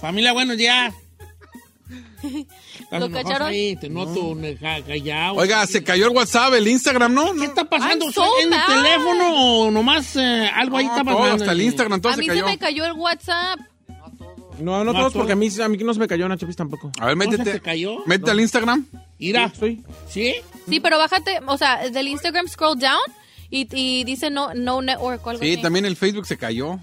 [0.00, 0.94] Familia, buenos días.
[2.90, 3.48] ¿Lo cacharon?
[3.48, 4.36] ahí, te noto
[4.86, 5.36] callado.
[5.36, 7.32] Oiga, se cayó el WhatsApp, el Instagram, ¿no?
[7.32, 7.44] ¿Qué no.
[7.44, 8.10] está pasando?
[8.12, 9.34] So ¿En el teléfono
[9.66, 11.44] o nomás eh, algo ahí No, está todo, pasando?
[11.44, 12.44] hasta el Instagram, todo a se mí cayó.
[12.44, 13.60] se me cayó el WhatsApp.
[14.58, 15.20] No, no No, todos, todo.
[15.22, 16.90] porque a mí, a mí no se me cayó Nacho Piz tampoco.
[17.00, 17.52] A ver, ¿No se métete.
[17.52, 17.98] te cayó?
[18.06, 18.86] Métete al Instagram.
[19.18, 19.82] Mira, Sí.
[20.08, 20.34] ¿sí?
[20.68, 22.98] Sí, pero bájate, o sea, del Instagram scroll down
[23.50, 25.62] y, y dice no, no network o algo Sí, así.
[25.62, 26.78] también el Facebook se cayó.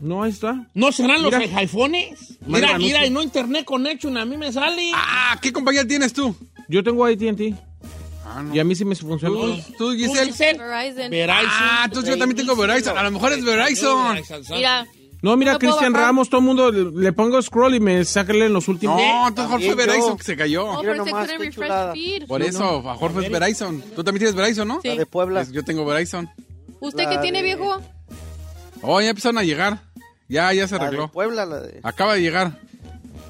[0.00, 0.66] No, ahí está.
[0.74, 1.58] ¿No serán los Mira.
[1.58, 2.38] iPhones?
[2.46, 4.90] Manda Mira, mira, y no Internet Connection, a mí me sale.
[4.94, 6.34] Ah, ¿qué compañía tienes tú?
[6.68, 7.54] Yo tengo AT&T.
[8.24, 8.54] Ah, no.
[8.54, 9.34] Y a mí sí me funciona.
[9.34, 10.26] ¿Tú, tú, ¿Tú, Giselle?
[10.26, 10.58] Giselle?
[10.58, 11.10] Verizon.
[11.10, 11.50] Verizon.
[11.50, 12.96] Ah, entonces yo también tengo Verizon.
[12.96, 14.18] A lo mejor es Verizon.
[14.50, 14.86] Mira,
[15.22, 15.94] No, mira, ¿No Cristian?
[15.94, 19.00] Ramos, todo el mundo le, le pongo scroll y me saca en los últimos.
[19.00, 19.74] No, entonces yo.
[19.74, 20.80] Verizon que se no, cayó.
[20.80, 21.30] pero se nomás.
[22.28, 23.82] Por eso, mejor fue Verizon.
[23.96, 24.80] Tú también tienes Verizon, ¿no?
[24.82, 24.88] Sí.
[24.88, 25.40] La de Puebla.
[25.40, 26.30] Pues yo tengo Verizon.
[26.80, 27.80] ¿Usted qué tiene, viejo?
[28.82, 29.80] Oh, ya empezaron a llegar.
[30.28, 31.08] Ya, ya se La de arregló.
[31.10, 31.80] Puebla, la de...
[31.82, 32.58] Acaba de llegar.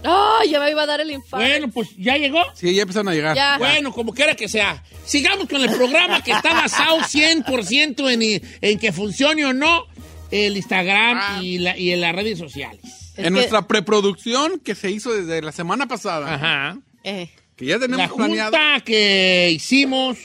[0.04, 0.40] ¡Ah!
[0.48, 1.44] ya me iba a dar el infarto.
[1.44, 2.40] Bueno, pues ya llegó.
[2.54, 3.34] Sí, ya empezaron a llegar.
[3.36, 3.58] Ya.
[3.58, 4.82] Bueno, como quiera que sea.
[5.04, 9.86] Sigamos con el programa que está basado 100% en, en que funcione o no
[10.30, 11.40] el Instagram Ah.
[11.42, 12.80] y, la, y en las redes sociales.
[12.84, 16.78] Es en que- nuestra preproducción que se hizo desde la semana pasada, Ajá.
[17.02, 18.52] Eh, que ya tenemos La planeado.
[18.52, 20.18] junta que hicimos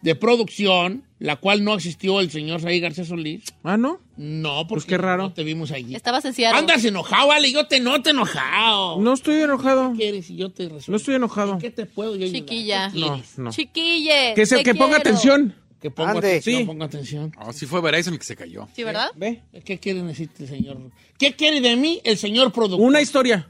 [0.00, 3.44] de producción, la cual no asistió el señor Saí García Solís.
[3.62, 4.00] Ah, ¿no?
[4.16, 5.22] No, porque Pues qué raro.
[5.22, 5.94] no te vimos allí.
[5.94, 6.58] estabas en Seattle.
[6.58, 9.00] Andas enojado, Ale, yo te noto enojado.
[9.00, 9.92] No estoy enojado.
[9.92, 10.84] ¿Qué quieres y yo te resuelvo?
[10.88, 11.58] No estoy enojado.
[11.58, 12.40] ¿Qué te puedo yo ayudar?
[12.40, 12.90] Chiquilla.
[12.92, 13.38] ¿Qué quieres?
[13.38, 13.50] No.
[13.50, 14.32] Chiquille.
[14.34, 15.00] Que, se, te que ponga quiero.
[15.10, 15.54] atención.
[15.80, 16.28] Que ponga Ande.
[16.28, 16.64] atención, Sí.
[16.64, 17.32] ponga atención.
[17.40, 18.68] Oh, sí fue Verizon el que se cayó.
[18.74, 19.08] Sí, ¿verdad?
[19.16, 19.42] Ve.
[19.64, 20.78] ¿Qué quiere decir el señor?
[21.18, 22.86] ¿Qué quiere de mí el señor productor?
[22.86, 23.48] Una historia.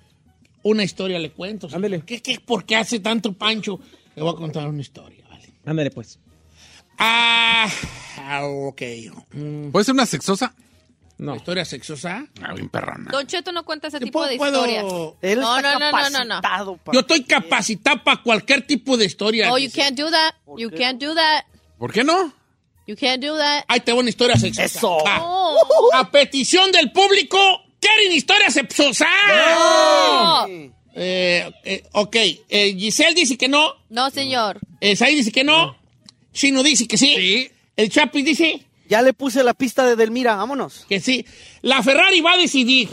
[0.63, 1.69] Una historia le cuento.
[1.69, 1.77] señor.
[1.77, 2.03] Ándele.
[2.07, 3.81] ¿Qué, qué, ¿Por qué hace tanto pancho?
[4.15, 5.49] Le voy a contar una historia, ¿vale?
[5.65, 6.19] Ándale, pues.
[7.05, 7.69] Ah,
[8.19, 8.83] ah, ok.
[9.33, 10.55] Mm, ¿Puede ser una sexosa?
[11.19, 11.35] No.
[11.37, 12.27] ¿Historia sexosa?
[12.43, 13.11] Ah, bien perrona.
[13.11, 14.85] Don Cheto no cuenta ese ¿Te tipo puedo- de puedo- historias.
[15.23, 16.79] Él No, está no, no, no, no, no.
[16.93, 19.53] Yo estoy capacitado para cualquier tipo de historia.
[19.53, 20.35] Oh, you can't do that.
[20.57, 21.45] You can't do that.
[21.79, 22.33] ¿Por qué no?
[22.87, 23.65] You can't do that.
[23.69, 24.65] Ahí te va una historia sexosa.
[24.65, 24.99] Eso.
[25.07, 25.91] Ah, Oh.
[25.95, 27.39] A petición del público,
[27.81, 29.07] ¿quieren historia sexosa?
[29.29, 30.47] No.
[30.95, 32.17] Eh, eh, ok,
[32.49, 34.61] eh, Giselle dice que no, No, señor.
[34.81, 35.77] eh, Said dice que no,
[36.33, 37.51] Chino dice que sí, Sí.
[37.77, 40.85] el Chapis dice Ya le puse la pista de Delmira, vámonos.
[40.89, 41.25] que sí.
[41.63, 42.89] La Ferrari va a decidir.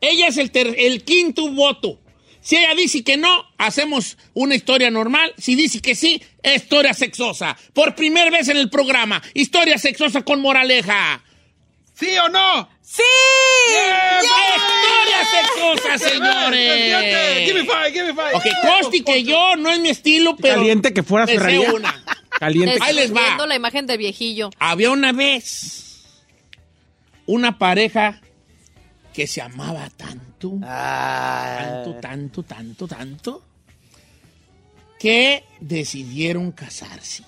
[0.00, 2.00] Ella es el, ter- el quinto voto.
[2.40, 5.32] Si ella dice que no, hacemos una historia normal.
[5.38, 7.56] Si dice que sí, es historia sexosa.
[7.72, 11.22] Por primera vez en el programa, historia sexosa con moraleja.
[11.94, 12.68] ¿Sí o no?
[12.80, 13.02] ¡Sí!
[14.56, 17.44] ¡Historia sexosa, señores!
[17.46, 18.34] Give me five, give me five.
[18.34, 20.56] Ok, conste que yo no es mi estilo, pero...
[20.56, 21.58] Caliente que fuera Ferrari.
[21.58, 22.04] una.
[22.42, 22.76] Caliente.
[22.80, 23.20] Ahí les va.
[23.20, 24.50] Viendo la imagen del viejillo.
[24.58, 26.02] Había una vez
[27.24, 28.20] una pareja
[29.12, 33.44] que se amaba tanto, Ah, tanto, tanto, tanto, tanto,
[34.98, 37.22] que decidieron casarse.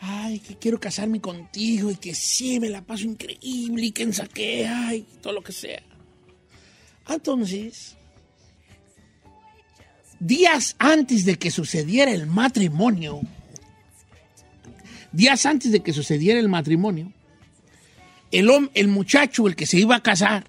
[0.00, 4.14] Ay, que quiero casarme contigo y que sí, me la paso increíble y que en
[4.14, 5.80] saque, ay, todo lo que sea.
[7.08, 7.96] Entonces,
[10.22, 13.20] días antes de que sucediera el matrimonio,
[15.10, 17.12] días antes de que sucediera el matrimonio,
[18.30, 20.44] el, el muchacho, el que se iba a casar,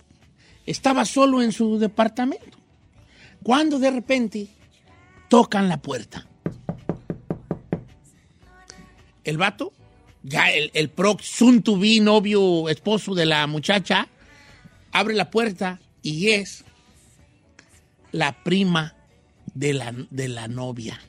[0.68, 2.58] estaba solo en su departamento.
[3.42, 4.48] Cuando de repente
[5.28, 6.28] tocan la puerta.
[9.24, 9.74] El vato,
[10.22, 10.92] ya el, el
[12.04, 14.08] novio, esposo de la muchacha,
[14.92, 16.64] abre la puerta y es
[18.12, 18.94] la prima
[19.54, 21.00] de la, de la novia.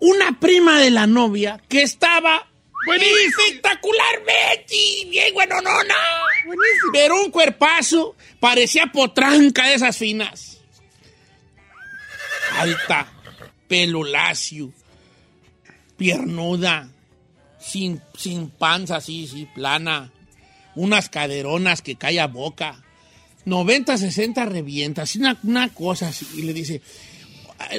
[0.00, 2.50] Una prima de la novia que estaba
[2.88, 4.74] espectacularmente
[5.08, 5.94] bien buenonona.
[6.92, 10.58] Pero un cuerpazo parecía potranca de esas finas.
[12.56, 13.12] Alta,
[13.68, 14.72] pelo lacio,
[15.96, 16.88] piernuda,
[17.60, 20.10] sin, sin panza así, sí, plana.
[20.74, 22.82] Unas caderonas que cae a boca.
[23.44, 26.26] 90, 60 revienta, así una, una cosa así.
[26.36, 26.82] Y le dice,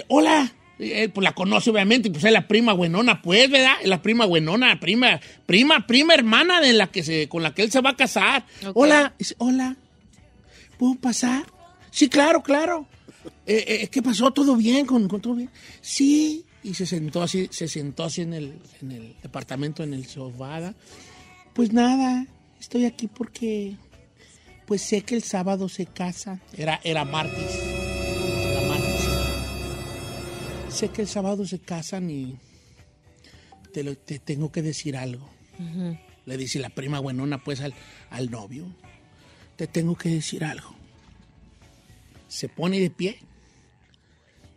[0.08, 0.54] hola.
[0.80, 3.76] Él pues la conoce obviamente, pues es la prima buenona, pues, ¿verdad?
[3.84, 7.62] Es la prima buenona, prima, prima, prima hermana de la que se, con la que
[7.62, 8.48] él se va a casar.
[8.74, 9.78] Hola, dice, hola,
[10.80, 11.46] ¿puedo pasar?
[11.92, 12.88] Sí, claro, claro.
[13.46, 14.32] Eh, eh, ¿Qué pasó?
[14.32, 14.88] ¿Todo bien?
[14.88, 15.52] ¿Con, con todo bien?
[15.82, 16.46] Sí.
[16.64, 20.74] Y se sentó así, se sentó así en el, en el departamento, en el sofá.
[21.54, 22.26] Pues nada,
[22.60, 23.76] estoy aquí porque
[24.66, 26.40] pues sé que el sábado se casa.
[26.58, 27.81] Era, era martes.
[30.72, 32.38] Sé que el sábado se casan y
[33.74, 35.30] te, lo- te tengo que decir algo.
[36.26, 37.74] Le dice la prima buenona pues al,
[38.10, 38.66] al novio.
[39.58, 40.74] Te tengo que decir algo.
[42.28, 43.20] Se pone de pie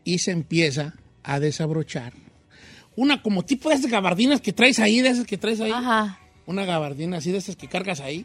[0.04, 2.12] y se empieza a desabrochar.
[2.96, 5.72] Una como tipo de esas gabardinas que traes ahí, de esas que traes ahí.
[5.72, 6.20] Ajá.
[6.46, 8.24] Una gabardina así de esas que cargas ahí.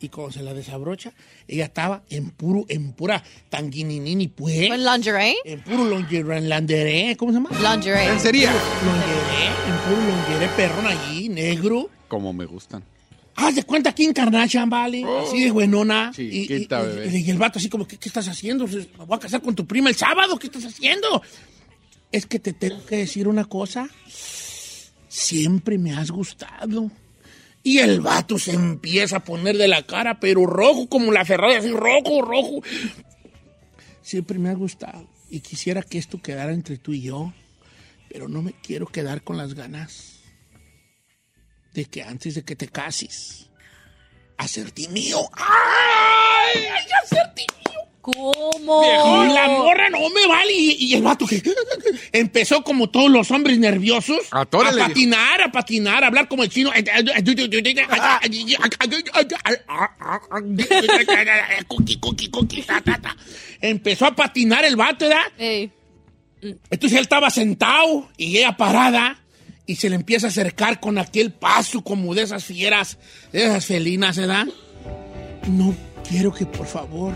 [0.00, 1.12] Y cuando se la desabrocha,
[1.48, 4.68] ella estaba en puro, en pura tanguininini, pues.
[4.68, 5.34] ¿Con lingerie?
[5.44, 7.50] En puro lingerie, lingerie, ¿cómo se llama?
[7.50, 8.18] Lingerie.
[8.20, 8.52] Sería.
[8.52, 11.90] Lingerie, en puro lingerie perrón allí, negro.
[12.06, 12.84] Como me gustan.
[13.34, 15.04] Haz de cuenta aquí en Kardashian, ¿vale?
[15.26, 16.12] Así de buenona.
[16.16, 17.18] Y, y- Chiquita, y- bebé.
[17.18, 18.66] y el vato así como, ¿qué, qué estás haciendo?
[18.66, 21.22] Me voy a casar con tu prima el sábado, ¿qué estás haciendo?
[22.10, 23.88] Es que te tengo que decir una cosa.
[25.08, 26.90] Siempre me has gustado.
[27.68, 31.56] Y el vato se empieza a poner de la cara, pero rojo como la Ferrari,
[31.56, 32.62] así rojo, rojo.
[34.00, 35.06] Siempre me has gustado.
[35.28, 37.34] Y quisiera que esto quedara entre tú y yo.
[38.08, 40.20] Pero no me quiero quedar con las ganas
[41.74, 43.50] de que antes de que te cases,
[44.38, 45.28] hacerte mío.
[45.34, 46.64] ¡Ay!
[46.72, 46.86] ¡Ay,
[47.36, 47.67] mío!
[48.00, 49.24] ¿Cómo?
[49.24, 50.52] La morra no me vale.
[50.52, 51.42] Y, y el vato que
[52.12, 56.48] empezó como todos los hombres nerviosos a Atórale, patinar, a patinar, a hablar como el
[56.48, 56.70] chino.
[63.60, 65.32] Empezó a patinar el vato, ¿verdad?
[65.38, 65.70] Ey.
[66.40, 69.18] Entonces él estaba sentado y ella parada
[69.66, 72.96] y se le empieza a acercar con aquel paso como de esas fieras,
[73.32, 74.46] de esas felinas, ¿verdad?
[75.48, 75.74] No
[76.08, 77.14] quiero que por favor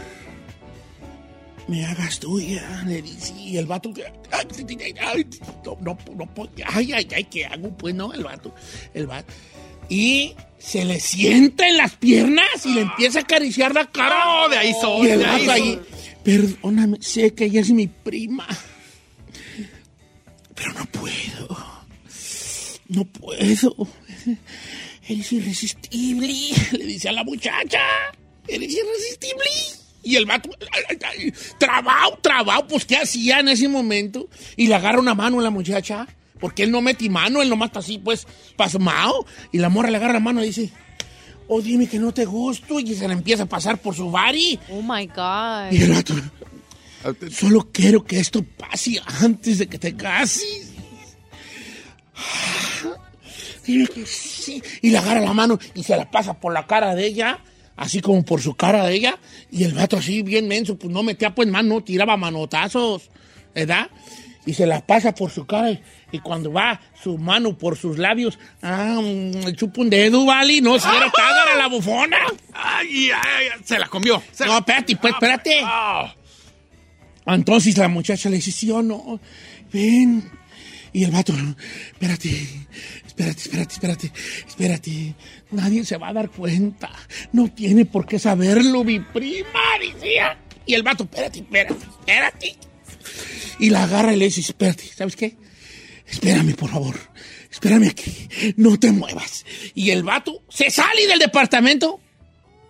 [1.68, 3.32] me hagas tuya, le dice.
[3.36, 3.92] Y el vato,
[4.30, 5.26] ay,
[5.64, 6.28] no, no, no,
[6.66, 7.70] ay, ay, ay, ¿qué hago?
[7.76, 8.54] Pues no, el vato,
[8.94, 9.32] el vato.
[9.88, 14.48] Y se le sienta en las piernas y le empieza a acariciar la cara.
[14.48, 15.80] De ahí soy, Y el vato ahí,
[16.22, 18.46] perdóname, sé que ella es mi prima,
[20.54, 21.72] pero no puedo.
[22.88, 23.88] No puedo.
[25.08, 26.34] Eres irresistible,
[26.72, 27.80] le dice a la muchacha.
[28.46, 29.81] Eres irresistible.
[30.02, 30.50] Y el vato,
[31.58, 34.28] trabao, trabao, pues ¿qué hacía en ese momento?
[34.56, 36.06] Y le agarra una mano a la muchacha,
[36.40, 38.26] porque él no mete mano, él nomás está así, pues,
[38.56, 39.26] pasmao.
[39.52, 40.72] Y la morra le agarra la mano y dice,
[41.46, 42.80] oh, dime que no te gusto.
[42.80, 44.58] Y se le empieza a pasar por su bari.
[44.70, 45.70] Oh my God.
[45.70, 46.14] Y el vato,
[47.30, 50.72] solo quiero que esto pase antes de que te cases.
[53.64, 54.62] Dime que sí.
[54.80, 57.38] Y le agarra la mano y se la pasa por la cara de ella,
[57.76, 59.18] así como por su cara de ella.
[59.50, 63.10] Y el vato así, bien menso, pues no metía pues mano, tiraba manotazos,
[63.54, 63.90] ¿verdad?
[64.44, 67.96] Y se la pasa por su cara y, y cuando va su mano por sus
[67.98, 70.60] labios, ah, mm, chupa un dedo, ¿vale?
[70.60, 72.18] No, si era la bufona.
[72.52, 74.22] Ay, ay, se la comió.
[74.32, 75.60] Se No, espérate, pues, espérate.
[75.64, 76.14] Ah.
[77.26, 79.20] Entonces la muchacha le dice, sí o no,
[79.72, 80.30] ven.
[80.92, 81.32] Y el vato,
[81.92, 82.46] espérate,
[83.12, 84.12] espérate, espérate, espérate,
[84.48, 85.14] espérate.
[85.50, 86.90] Nadie se va a dar cuenta.
[87.32, 90.38] No tiene por qué saberlo, mi prima, decía.
[90.64, 92.56] Y el vato, espérate, espérate, espérate.
[93.58, 95.36] Y la agarra y le dice, espérate, ¿sabes qué?
[96.08, 96.96] Espérame, por favor.
[97.50, 98.28] Espérame aquí.
[98.56, 99.44] No te muevas.
[99.74, 102.00] Y el vato se sale del departamento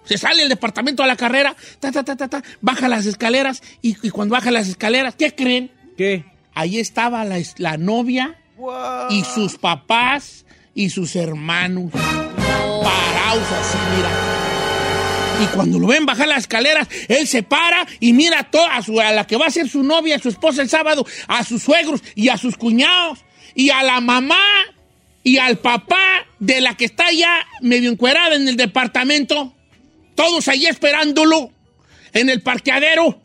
[0.04, 3.62] se sale del departamento a la carrera, ta, ta, ta, ta, ta, baja las escaleras
[3.82, 5.70] y, y cuando baja las escaleras, ¿qué creen?
[5.96, 6.24] ¿Qué?
[6.54, 8.41] Ahí estaba la, la novia
[9.10, 14.10] y sus papás y sus hermanos parados así, mira.
[15.42, 19.08] Y cuando lo ven bajar las escaleras, él se para y mira a, toda a,
[19.08, 21.62] a la que va a ser su novia, a su esposa el sábado, a sus
[21.62, 24.36] suegros y a sus cuñados y a la mamá
[25.24, 29.54] y al papá de la que está ya medio encuerada en el departamento.
[30.14, 31.50] todos ahí esperándolo
[32.12, 33.20] en el parqueadero.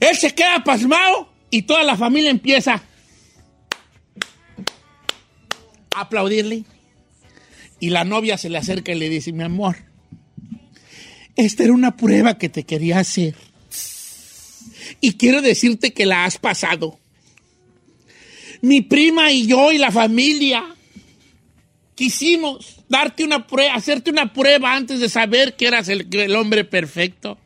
[0.00, 2.82] Él se queda pasmado y toda la familia empieza
[5.94, 6.64] aplaudirle.
[7.80, 9.76] Y la novia se le acerca y le dice, mi amor,
[11.36, 13.34] esta era una prueba que te quería hacer.
[15.00, 16.98] Y quiero decirte que la has pasado.
[18.60, 20.64] Mi prima y yo y la familia
[21.94, 26.64] quisimos darte una prueba, hacerte una prueba antes de saber que eras el, el hombre
[26.64, 27.38] perfecto.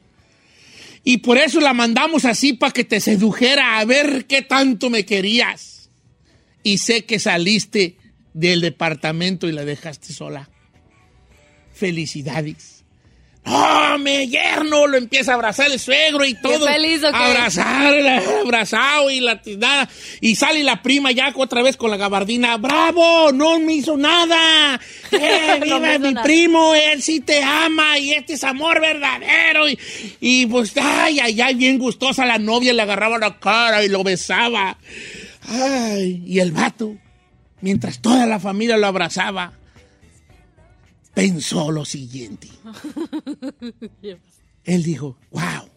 [1.05, 5.05] Y por eso la mandamos así para que te sedujera a ver qué tanto me
[5.07, 5.89] querías.
[6.63, 7.97] Y sé que saliste
[8.39, 10.49] del departamento y la dejaste sola.
[11.75, 12.85] Felicidades.
[13.45, 14.87] ¡No, me yerno!
[14.87, 16.67] Lo empieza a abrazar el suegro y todo.
[16.67, 17.17] feliz, ¿o qué?
[17.17, 17.95] Abrazar,
[18.45, 19.89] abrazado y la nada.
[20.21, 22.57] Y sale la prima ya otra vez con la gabardina.
[22.59, 23.33] ¡Bravo!
[23.33, 24.79] ¡No me hizo nada!
[25.13, 26.23] ¡Eh, viva mi nada.
[26.23, 26.75] primo!
[26.75, 29.69] Él sí te ama y este es amor verdadero.
[29.69, 29.79] Y,
[30.21, 32.73] y pues, ay, ay, ay, bien gustosa la novia.
[32.75, 34.77] Le agarraba la cara y lo besaba.
[35.49, 36.97] Ay, y el vato,
[37.61, 39.53] mientras toda la familia lo abrazaba,
[41.15, 42.49] pensó lo siguiente.
[44.65, 45.69] Él dijo, wow.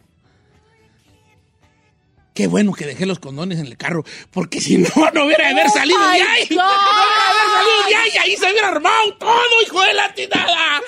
[2.33, 5.51] Qué bueno que dejé los condones en el carro, porque si no, no hubiera de
[5.51, 6.47] haber salido de ahí.
[6.49, 6.55] God.
[6.55, 9.93] No hubiera de haber salido de ahí, y ahí se hubiera armado todo, hijo de
[9.93, 10.81] la tinada.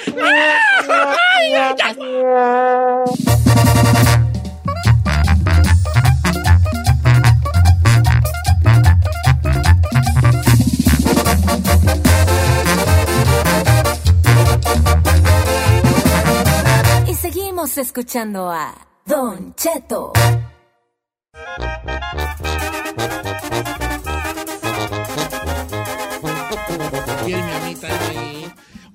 [17.08, 20.14] Y seguimos escuchando a Don Cheto.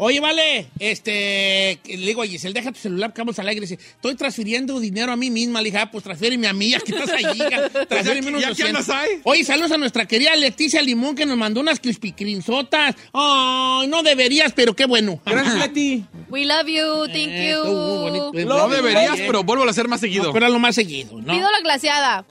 [0.01, 3.61] Oye, vale, este, le digo a Giselle, deja tu celular, que vamos al aire.
[3.63, 5.61] Dice, estoy transfiriendo dinero a mí misma.
[5.61, 7.39] Le dije, ah, pues transfiéreme a mí, ya que estás allí.
[7.89, 8.69] Transfiéreme unos ¿Ya que 200.
[8.69, 9.21] andas ahí?
[9.25, 12.95] Oye, saludos a nuestra querida Leticia Limón, que nos mandó unas crispy crinzotas.
[13.13, 15.21] Ay, no deberías, pero qué bueno.
[15.27, 16.05] Gracias, Leti.
[16.29, 17.69] We love you, thank Eh, you.
[17.69, 18.33] bonito.
[18.47, 20.25] No deberías, pero vuelvo a hacer más seguido.
[20.27, 21.33] No, pero lo más seguido, ¿no?
[21.35, 22.25] Pido la glaseada.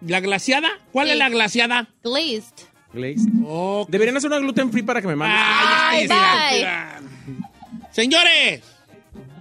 [0.00, 0.70] ¿La glaciada?
[0.90, 1.12] ¿Cuál Sí.
[1.12, 1.88] es la glaciada?
[2.02, 2.44] Glazed.
[3.46, 5.38] Oh, Deberían hacer una gluten free para que me manden.
[5.40, 7.06] Ay, Ay, ay,
[7.90, 8.60] Señores,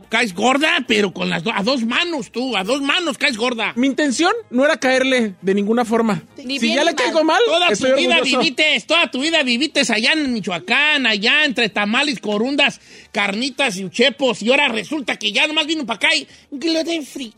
[0.10, 3.74] caes gorda, pero con las do- a dos manos tú, a dos manos caes gorda.
[3.76, 6.22] Mi intención no era caerle de ninguna forma.
[6.44, 8.40] Ni si bien ya ni le caigo mal, Toda tu vida orgulloso.
[8.40, 12.80] vivites, toda tu vida vivites allá en Michoacán, allá entre tamales, corundas,
[13.12, 17.34] carnitas y uchepos, y ahora resulta que ya nomás vino para acá y gluten free.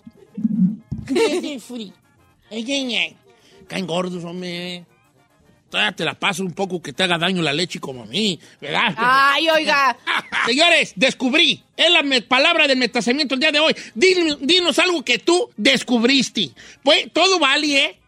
[1.05, 1.93] Gluten free.
[3.67, 4.83] Caen gordos, hombre.
[5.75, 8.39] Todavía te la paso un poco que te haga daño la leche como a mí,
[8.61, 8.93] ¿verdad?
[8.95, 9.97] Ay, oiga.
[10.45, 11.61] Señores, descubrí.
[11.75, 13.75] Es la palabra del metacimiento el día de hoy.
[13.93, 16.51] Din- Dinos algo que tú descubriste.
[16.81, 17.99] Pues todo vale, ¿eh?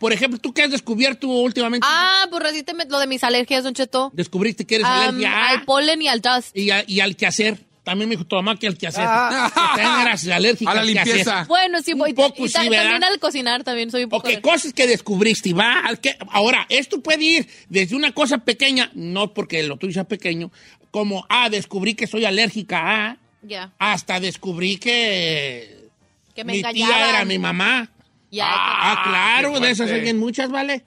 [0.00, 1.86] Por ejemplo, ¿tú qué has descubierto últimamente?
[1.88, 4.10] Ah, pues recientemente lo de mis alergias, Don Cheto.
[4.12, 6.48] Descubriste que eres Um, alérgica al polen y al dust.
[6.56, 7.58] y, a- y al quehacer.
[7.84, 9.04] También me dijo tu mamá que al quehacer.
[9.06, 9.52] Ah.
[9.76, 11.44] Que también eras alérgica A la limpieza.
[11.46, 12.12] Bueno, sí, Un voy.
[12.14, 12.84] poco y ta- sí, ¿verdad?
[12.92, 14.26] también al cocinar también soy un poco.
[14.28, 15.80] Ok, cosas que descubriste, ¿va?
[15.80, 20.04] Al que- Ahora, esto puede ir desde una cosa pequeña, no porque lo tuyo sea
[20.04, 20.50] pequeño,
[20.90, 22.78] como, ah, descubrí que soy alérgica
[23.10, 23.72] a, Ya.
[23.78, 25.88] hasta descubrí que
[26.34, 26.94] Que me mi engañaban.
[26.96, 27.90] tía era mi mamá.
[28.30, 30.82] Ya, Ah, claro, de esas hay bien muchas, ¿vale?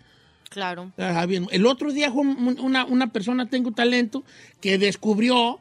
[0.49, 0.91] claro.
[0.97, 1.45] Ah, bien.
[1.51, 4.23] El otro día fue un- una, una persona, tengo talento,
[4.61, 5.59] que descubrió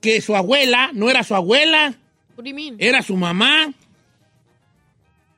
[0.00, 1.94] que su abuela no era su abuela,
[2.36, 2.76] What do you mean?
[2.78, 3.72] era su mamá.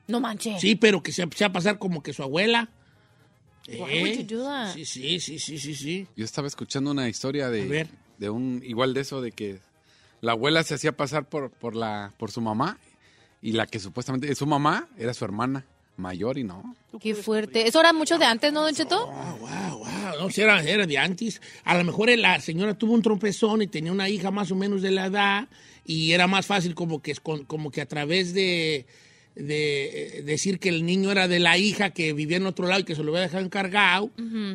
[0.07, 0.59] No manches.
[0.61, 2.69] Sí, pero que se empezó a pasar como que su abuela.
[3.67, 4.73] Why would Eh, you do that?
[4.73, 6.07] Sí, sí, sí, sí, sí, sí.
[6.17, 7.87] Yo estaba escuchando una historia A de, ver.
[8.17, 9.59] de un igual de eso de que
[10.21, 12.77] la abuela se hacía pasar por, por la por su mamá
[13.41, 15.65] y la que supuestamente es su mamá era su hermana
[15.97, 16.75] mayor y no.
[16.99, 17.67] Qué fuerte.
[17.67, 19.07] Eso era mucho de antes, ¿no, Don Cheto?
[19.07, 20.21] Wow, wow, wow.
[20.21, 21.41] No, si era, era de antes.
[21.63, 24.81] A lo mejor la señora tuvo un tropezón y tenía una hija más o menos
[24.81, 25.47] de la edad
[25.85, 28.85] y era más fácil como que, como que a través de,
[29.35, 32.81] de, eh, decir que el niño era de la hija que vivía en otro lado
[32.81, 34.11] y que se lo había dejado encargado,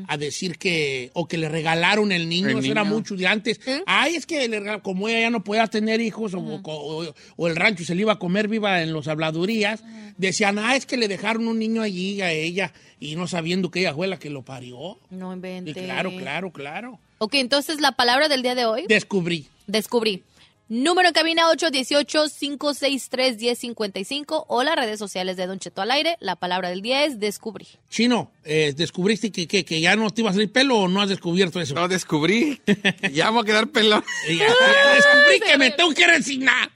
[0.07, 3.61] a decir que, o que le regalaron el niño, El eso era mucho de antes.
[3.87, 7.57] Ay, es que le como ella ya no podía tener hijos o, o- o el
[7.57, 9.83] rancho se le iba a comer viva en los habladurías,
[10.17, 13.81] decían, ah, es que le dejaron un niño allí a ella y no sabiendo que
[13.81, 14.99] ella fue la que lo parió.
[15.11, 15.73] No Y invente.
[15.75, 17.01] claro, claro, claro.
[17.19, 19.49] Ok, entonces la palabra del día de hoy, Descubrí.
[19.67, 20.23] descubrí.
[20.71, 26.19] Número en cabina 818-563-1055 o las redes sociales de Don Cheto al aire.
[26.21, 27.67] La palabra del día es descubrí.
[27.89, 31.01] Chino, eh, ¿descubriste que, que, que ya no te iba a salir pelo o no
[31.01, 31.75] has descubierto eso?
[31.75, 32.61] No descubrí.
[33.15, 34.05] ya vamos a quedar pelón.
[34.29, 36.71] Ya, ya descubrí que me tengo que resignar.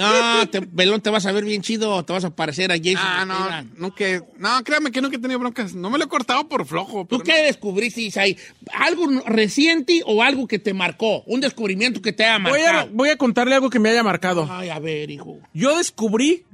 [0.00, 2.96] No, te, Belón, te vas a ver bien chido, te vas a parecer a Jason.
[2.98, 5.74] Ah, no, nunca, no, créame que nunca he tenido broncas.
[5.74, 7.06] No me lo he cortado por flojo.
[7.06, 8.38] ¿Tú qué descubriste, Isaí?
[8.72, 11.22] ¿Algo reciente o algo que te marcó?
[11.26, 14.46] Un descubrimiento que te haya Voy a, voy a contarle algo que me haya marcado.
[14.50, 15.38] Ay, a ver, hijo.
[15.54, 16.44] Yo descubrí,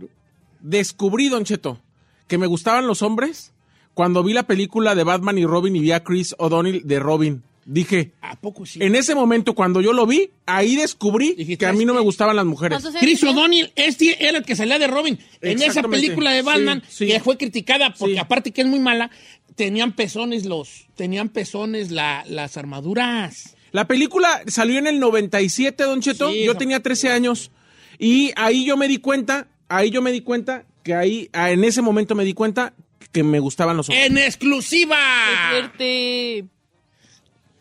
[0.60, 1.80] descubrí, Don Cheto,
[2.26, 3.52] que me gustaban los hombres
[3.94, 7.42] cuando vi la película de Batman y Robin y vi a Chris O'Donnell de Robin.
[7.66, 8.78] Dije, ¿A poco sí?
[8.82, 12.00] en ese momento cuando yo lo vi, ahí descubrí Dijiste, que a mí no me
[12.00, 12.74] "Este- gustaban las mujeres.
[12.76, 13.24] ¿Cuántos años Chris?
[13.24, 15.18] O'Donnell, este era el que salía de Robin.
[15.40, 17.12] En esa película de Batman, Sí, sí.
[17.12, 18.18] que fue criticada porque Sí.
[18.20, 19.10] aparte que es muy mala,
[19.54, 23.53] tenían pezones los, tenían pezones la- las armaduras.
[23.74, 26.30] La película salió en el 97, Don Cheto.
[26.30, 27.50] Sí, yo tenía 13 años.
[27.98, 31.64] Y ahí yo me di cuenta, ahí yo me di cuenta que ahí, ah, en
[31.64, 32.72] ese momento me di cuenta
[33.10, 34.06] que me gustaban los hombres.
[34.06, 34.96] ¡En exclusiva!
[34.96, 36.44] Qué fuerte.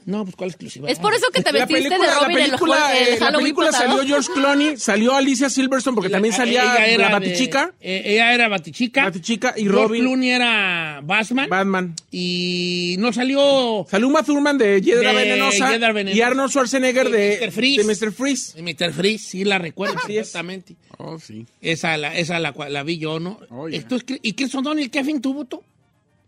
[0.05, 0.89] No, pues ¿cuál exclusiva?
[0.89, 3.07] Es por eso que te La vestiste película, de la Robin en el película, el
[3.13, 3.97] eh, la película pasado.
[3.97, 8.01] salió George Clooney, salió Alicia Silverstone porque también salía Ella era la de- Batichica, eh,
[8.05, 9.03] ella era Batichica.
[9.05, 11.49] Batichica y George Robin, Clooney era Batman.
[11.49, 11.95] Batman.
[12.11, 15.75] y no salió Salió Uma Thurman de Hiedra De Venenosa,
[16.13, 17.51] y Arnold Schwarzenegger De de Mr.
[17.51, 17.83] Freeze.
[17.83, 18.11] de Mr.
[18.11, 18.61] Freeze.
[18.61, 18.93] Mr.
[18.93, 20.75] Freeze, sí la recuerdo perfectamente.
[20.97, 21.45] Oh, sí.
[21.61, 23.39] Esa, la, esa la, la vi yo, ¿no?
[23.49, 23.77] Oh, ya.
[23.77, 25.61] Entonces, ¿Y Chris O'Donnell qué fin tuvo tú?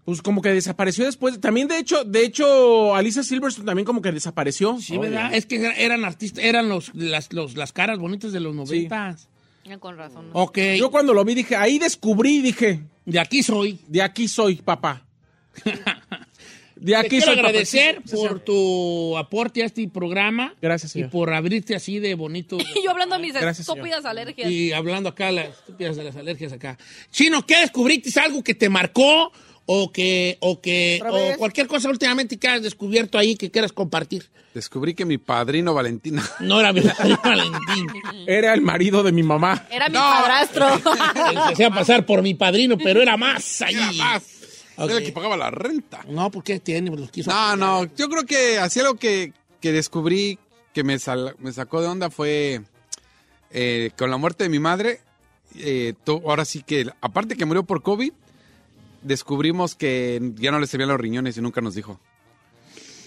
[0.05, 1.39] Pues como que desapareció después.
[1.41, 4.77] También, de hecho, de hecho, Alicia Silverstone también como que desapareció.
[4.79, 5.33] Sí, ¿verdad?
[5.33, 9.27] Es que eran artistas, eran los, las, los- las caras bonitas de los noventas.
[9.63, 10.29] Ya, Con razón.
[10.33, 13.79] Ok, Yo cuando lo vi dije, ahí descubrí, dije, de aquí soy.
[13.88, 15.03] de aquí soy, papá.
[16.75, 17.47] De Te aquí quiero soy, papá.
[17.47, 18.43] agradecer Sí, sí, por sí.
[18.45, 20.53] tu aporte a este programa.
[20.62, 21.09] Gracias, Y señor.
[21.09, 22.57] por abrirte así de bonito.
[22.59, 24.51] Y yo hablando de mis Gracias, estúpidas alergias.
[24.51, 26.77] Y hablando acá las estúpidas de las alergias acá.
[27.12, 28.09] Chino, ¿qué descubriste?
[28.09, 29.31] ¿Es algo que te marcó
[29.67, 33.72] o que, o que, ¿Otra o cualquier cosa últimamente que hayas descubierto ahí que quieras
[33.74, 34.29] compartir?
[34.53, 36.24] Descubrí que mi padrino Valentina.
[36.39, 37.88] No era mi padrino Valentín.
[38.27, 39.67] Era el marido de mi mamá.
[39.69, 40.67] Era mi padrastro.
[41.34, 43.73] Empecé a pasar por mi padrino, pero era más ahí.
[43.75, 44.23] Era más.
[44.78, 46.06] Era el que pagaba la renta.
[46.10, 47.32] No, porque tiene, pues, los quiso.
[47.32, 50.38] No, no, yo creo que así algo que, que descubrí
[50.73, 52.62] que me, sal- me sacó de onda fue
[53.51, 54.99] eh, con la muerte de mi madre.
[55.58, 58.12] eh, to- ahora sí que, aparte que murió por COVID,
[59.06, 62.00] descubrimos que ya no le servían los riñones y nunca nos dijo.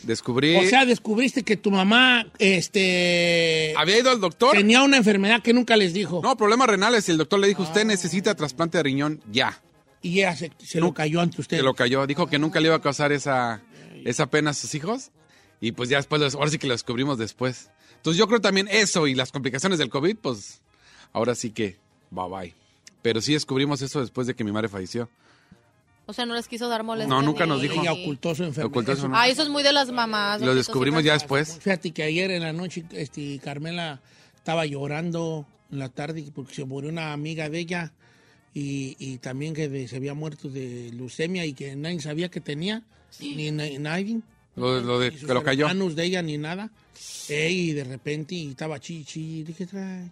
[0.03, 0.57] Descubrí.
[0.57, 4.53] O sea, descubriste que tu mamá, este, había ido al doctor.
[4.57, 6.21] tenía una enfermedad que nunca les dijo.
[6.23, 7.09] No, problemas renales.
[7.09, 7.67] Y el doctor le dijo: Ah.
[7.67, 9.61] Usted necesita trasplante de riñón ya.
[10.01, 11.57] Y ella se, se lo cayó ante usted.
[11.57, 12.07] Se lo cayó.
[12.07, 13.61] Dijo que nunca le iba a causar esa,
[14.05, 15.11] esa pena a sus hijos.
[15.61, 17.69] Y pues ya después, los- ahora sí que lo descubrimos después.
[17.97, 20.61] Entonces yo creo también eso y las complicaciones del COVID, pues
[21.13, 21.77] ahora sí que
[22.13, 22.55] bye bye.
[23.03, 25.11] Pero sí descubrimos eso después de que mi madre falleció.
[26.11, 27.14] O sea, no les quiso dar molestia.
[27.14, 27.81] No, nunca nos dijo.
[27.83, 28.71] Ella ocultó su enfermedad.
[28.71, 29.23] Ocultó su Eso- enfermedad.
[29.25, 30.40] Ah, eso es muy de las mamás.
[30.40, 31.59] Lo descubrimos ya después.
[31.61, 34.01] Fíjate que ayer en la noche, este, Carmela
[34.35, 37.92] estaba llorando en la tarde porque se murió una amiga de ella
[38.55, 42.40] y, y también que de- se había muerto de leucemia y que nadie sabía que
[42.40, 42.83] tenía,
[43.21, 44.21] ni na- nadie.
[44.57, 45.68] Lo, lo de que lo cayó.
[45.68, 46.71] de ella ni nada.
[47.29, 49.42] Eh, y de repente y estaba chichi.
[49.44, 50.11] Dije, trae.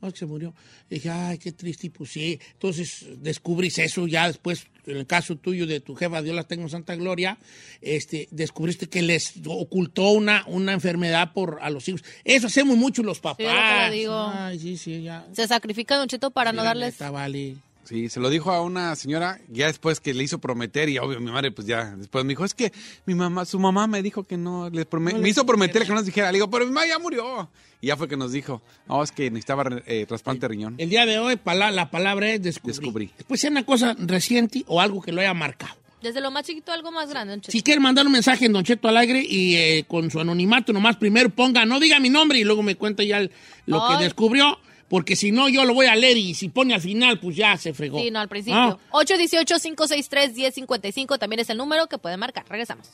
[0.00, 0.54] Oh, que se murió.
[0.88, 1.88] dije, ay, qué triste.
[1.88, 2.40] Y pues sí.
[2.52, 6.62] Entonces descubrís eso ya después, en el caso tuyo de tu jefa, Dios la tengo
[6.62, 7.38] en Santa Gloria,
[7.80, 12.02] este, descubriste que les ocultó una, una enfermedad por a los hijos.
[12.24, 13.46] Eso hacemos mucho los papás.
[13.46, 14.32] Sí, lo digo.
[14.34, 15.26] Ay, sí, sí, ya.
[15.32, 16.94] Se sacrifica Don Cheto para no darles.
[16.94, 17.56] neta, vale.
[17.90, 21.18] Sí, se lo dijo a una señora ya después que le hizo prometer y obvio
[21.18, 22.72] mi madre pues ya después me dijo, es que
[23.04, 25.96] mi mamá, su mamá me dijo que no, le prome- me hizo prometer que no
[25.96, 26.30] nos dijera.
[26.30, 27.50] Le digo, pero mi mamá ya murió.
[27.80, 30.74] Y ya fue que nos dijo, no, es que necesitaba eh, trasplante de riñón.
[30.78, 32.76] El día de hoy pala- la palabra es descubrir.
[32.80, 33.10] Descubrí.
[33.18, 35.74] Después sea una cosa reciente o algo que lo haya marcado.
[36.00, 37.50] Desde lo más chiquito a algo más grande, Don Cheto.
[37.52, 40.72] Si quiere mandar un mensaje en Don Cheto al aire y eh, con su anonimato
[40.72, 43.32] nomás primero ponga, no diga mi nombre y luego me cuenta ya el-
[43.66, 43.98] lo Ay.
[43.98, 44.58] que descubrió,
[44.90, 47.56] porque si no yo lo voy a leer y si pone al final pues ya
[47.56, 48.00] se fregó.
[48.00, 48.58] Sí, no, al principio.
[48.58, 52.44] Ah, 818-563-1055 también es el número que puede marcar.
[52.48, 52.90] Regresamos.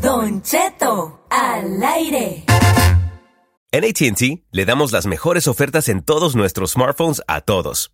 [0.00, 2.44] Don Cheto, al aire.
[3.70, 7.93] En ATT le damos las mejores ofertas en todos nuestros smartphones a todos.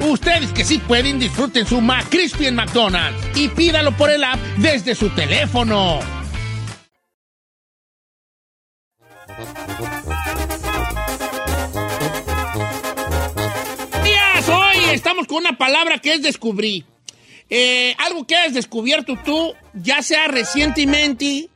[0.00, 4.94] Ustedes que sí pueden, disfruten su McCrispy en McDonald's y pídalo por el app desde
[4.94, 6.00] su teléfono.
[14.04, 16.84] Días, hoy estamos con una palabra que es descubrí.
[17.48, 21.50] Eh, algo que has descubierto tú, ya sea recientemente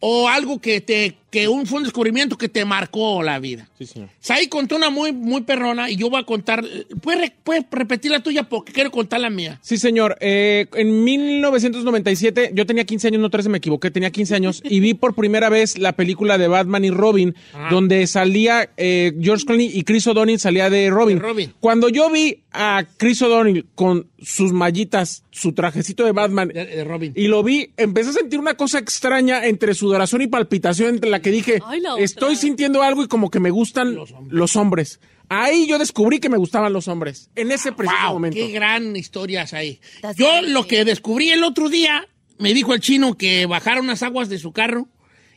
[0.00, 3.68] o algo que te que un, fue un descubrimiento que te marcó la vida.
[3.78, 4.08] Sí, señor.
[4.18, 6.64] Saí contó una muy, muy perrona y yo voy a contar.
[7.02, 8.44] ¿Puedes, puedes repetir la tuya?
[8.48, 9.58] Porque quiero contar la mía.
[9.62, 10.16] Sí, señor.
[10.20, 14.80] Eh, en 1997, yo tenía 15 años, no 13, me equivoqué, tenía 15 años, y
[14.80, 17.34] vi por primera vez la película de Batman y Robin,
[17.70, 21.18] donde salía eh, George Clooney y Chris O'Donnell salía de Robin.
[21.18, 21.52] De Robin.
[21.60, 26.84] Cuando yo vi a Chris O'Donnell con sus mallitas, su trajecito de Batman, De, de
[26.84, 27.12] Robin.
[27.14, 31.17] y lo vi, empecé a sentir una cosa extraña entre sudoración y palpitación, entre la
[31.20, 32.04] que dije, Ay, la otra.
[32.04, 33.96] estoy sintiendo algo y como que me gustan
[34.28, 35.00] los hombres.
[35.30, 38.36] Ahí yo descubrí que me gustaban los hombres, en ese preciso Wow, momento.
[38.36, 39.78] qué gran historias ahí.
[40.16, 40.50] Yo crazy.
[40.52, 42.06] lo que descubrí el otro día,
[42.38, 44.88] me dijo el chino que bajara unas aguas de su carro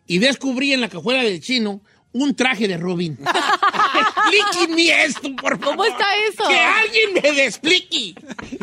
[0.07, 1.81] y descubrí en la cajuela del chino
[2.13, 3.17] un traje de Robin.
[4.01, 5.77] Explíquenme esto, por favor.
[5.77, 6.47] ¿Cómo está eso?
[6.47, 8.13] Que alguien me explique.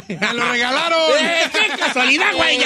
[0.08, 0.98] ¡Me lo regalaron!
[1.20, 2.58] Eh, ¡Qué casualidad, güey!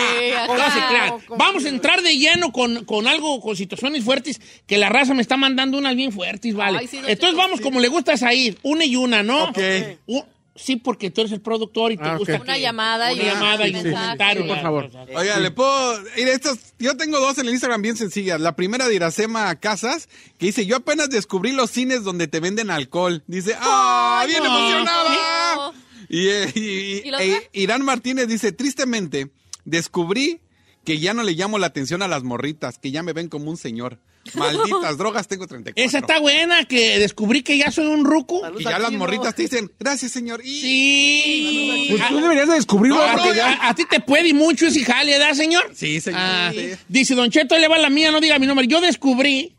[1.37, 5.23] Vamos a entrar de lleno con, con algo, con situaciones fuertes, que la raza me
[5.23, 6.79] está mandando unas bien fuertes, ¿vale?
[6.79, 8.31] Ay, sí, don Entonces vamos como le gusta a
[8.63, 9.45] una y una, ¿no?
[9.45, 9.59] Ok.
[10.07, 13.25] U- sí, porque tú eres el productor y te Ah, gusta Una llamada y una
[13.25, 13.95] un llamada y un mensaje.
[14.05, 14.43] comentario.
[14.43, 14.91] Sí, por favor.
[15.15, 16.01] Oiga, le puedo.
[16.17, 18.41] Mira, estos, yo tengo dos en el Instagram bien sencillas.
[18.41, 22.71] La primera de Iracema Casas, que dice: Yo apenas descubrí los cines donde te venden
[22.71, 23.23] alcohol.
[23.27, 24.25] Dice: ¡Ah!
[24.27, 24.47] ¡Bien no.
[24.59, 25.73] Emocionada!
[26.09, 27.49] Y, eh, y- y- ¿Y la e- otra?
[27.53, 29.31] Irán Martínez dice: Tristemente,
[29.65, 30.41] descubrí
[30.85, 33.51] que ya no le llamo la atención a las morritas, que ya me ven como
[33.51, 33.99] un señor.
[34.35, 35.85] Malditas drogas, tengo 34.
[35.85, 38.41] Esa está buena, que descubrí que ya soy un ruco.
[38.59, 40.41] Y ya las morritas te dicen: Gracias, señor.
[40.45, 41.87] Y Sí.
[41.91, 43.53] Pues tú deberías de descubrirlo No, porque no, ya...
[43.55, 45.71] a, a ti te puede mucho ese jale, ¿verdad, señor?
[45.75, 46.21] Sí, señor.
[46.23, 46.71] Ah, Sí.
[46.89, 48.67] Dice Don Cheto, ahí le va la mía, no diga mi nombre.
[48.69, 49.57] Yo descubrí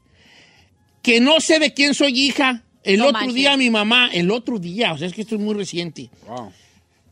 [1.02, 2.64] que no sé de quién soy hija.
[2.84, 3.36] El No otro manches.
[3.36, 6.52] día mi mamá, el otro día, o sea, es que esto es muy reciente, Wow.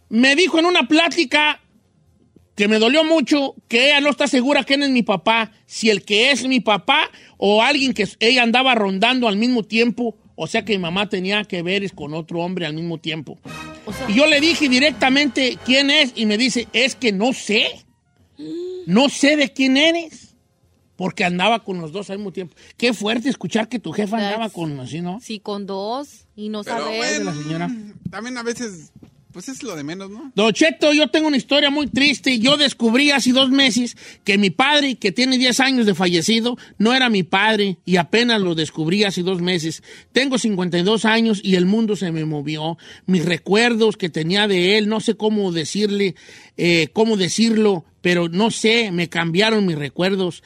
[0.09, 1.61] me dijo en una plática
[2.61, 6.03] que me dolió mucho que ella no está segura quién es mi papá, si el
[6.05, 10.63] que es mi papá o alguien que ella andaba rondando al mismo tiempo, o sea
[10.63, 13.39] que mi mamá tenía que ver con otro hombre al mismo tiempo.
[13.87, 17.33] O sea, Y yo le dije directamente quién es y me dice, es que no
[17.33, 17.65] sé.
[18.85, 20.35] No sé de quién eres.
[20.95, 22.55] Porque andaba con los dos al mismo tiempo.
[22.77, 25.19] Qué fuerte escuchar que tu jefa andaba con así, ¿no?
[25.19, 26.97] sí, con dos y no Pero saber.
[26.97, 27.71] bueno, la señora.
[28.11, 28.91] también a veces,
[29.31, 30.31] pues es lo de menos, ¿no?
[30.35, 32.39] Don Cheto, yo tengo una historia muy triste.
[32.39, 36.93] Yo descubrí hace dos meses que mi padre, que tiene 10 años de fallecido, no
[36.93, 39.83] era mi padre y apenas lo descubrí hace dos meses.
[40.11, 42.77] Tengo 52 años y el mundo se me movió.
[43.05, 46.15] Mis recuerdos que tenía de él, no sé cómo decirle,
[46.57, 50.43] eh, cómo decirlo, pero no sé, me cambiaron mis recuerdos.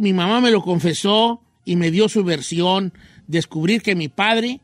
[0.00, 2.92] Mi mamá me lo confesó y me dio su versión.
[3.26, 4.60] Descubrir que mi padre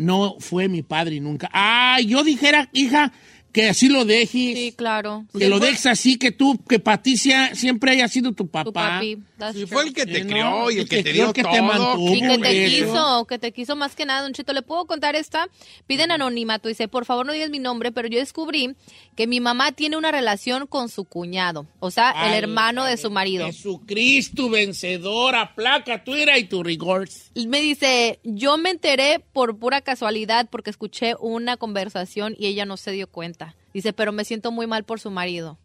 [0.00, 1.50] no fue mi padre nunca.
[1.52, 3.12] Ah, yo dijera, hija,
[3.52, 4.30] que así lo dejes.
[4.30, 5.24] Sí, claro.
[5.36, 8.64] Que lo dejes así, que tú, que Patricia siempre haya sido tu papá.
[8.64, 9.18] Tu papi.
[9.52, 9.66] true.
[9.66, 11.42] fue el que te crió no, y el el que, que te dio el que
[11.42, 11.52] todo.
[11.52, 12.14] te mantuvo.
[12.14, 12.86] Y que te Eso.
[12.86, 14.52] quiso, que te quiso más que nada, Don Cheto.
[14.52, 15.48] ¿Le puedo contar esta?
[15.86, 16.68] Piden anonimato.
[16.68, 18.74] Dice, por favor no digas mi nombre, pero yo descubrí
[19.16, 21.66] que mi mamá tiene una relación con su cuñado.
[21.80, 23.46] O sea, el hermano de su marido.
[23.46, 27.08] Jesucristo vencedor, aplaca tu ira y tu rigor.
[27.34, 32.76] Me dice, yo me enteré por pura casualidad porque escuché una conversación y ella no
[32.76, 33.39] se dio cuenta.
[33.72, 35.58] Dice, pero me siento muy mal por su marido.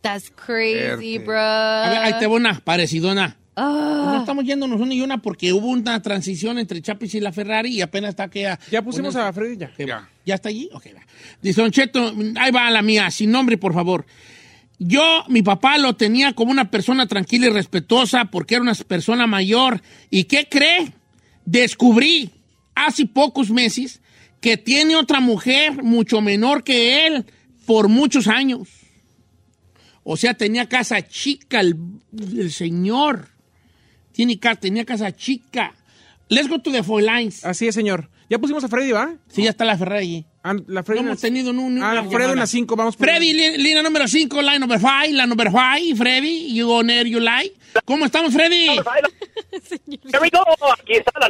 [0.00, 1.38] That's crazy, bro.
[1.40, 3.36] A ver, ahí te va una parecidona.
[3.56, 4.12] Ah.
[4.12, 7.70] No estamos yéndonos una y una porque hubo una transición entre Chapis y la Ferrari
[7.74, 9.72] y apenas está que Ya pusimos a Freddy ya.
[9.78, 9.96] Ya.
[9.96, 10.08] va.
[10.26, 10.68] ¿Ya está allí?
[10.72, 11.00] Ok, va.
[11.40, 14.04] Dice, Don Cheto, ahí va la mía, sin nombre, por favor.
[14.78, 19.26] Yo, mi papá lo tenía como una persona tranquila y respetuosa porque era una persona
[19.26, 19.80] mayor.
[20.10, 20.92] ¿Y qué cree?
[21.44, 22.30] descubrí
[22.74, 24.00] hace pocos meses
[24.44, 27.24] que tiene otra mujer mucho menor que él
[27.64, 28.68] por muchos años.
[30.02, 31.76] O sea, tenía casa chica el,
[32.36, 33.28] el señor.
[34.12, 35.72] Tiene tenía casa chica.
[36.28, 37.42] Let's go to the four lines.
[37.42, 38.10] Así es, señor.
[38.28, 39.14] Ya pusimos a Freddy, ¿va?
[39.28, 40.26] Sí, ya está la Ferrari allí.
[40.42, 42.96] Ah, la No Freddy hemos tenido ni un- Ah, una Freddy en la 5, vamos
[42.96, 46.84] por- Freddy, li- línea número 5, line number 5, la number 5, Freddy, you go
[46.84, 47.54] there, you like.
[47.86, 48.66] ¿Cómo estamos, Freddy?
[48.66, 50.44] Here we go.
[50.72, 51.28] Aquí está la